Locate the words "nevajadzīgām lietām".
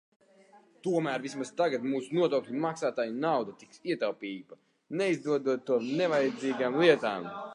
6.03-7.33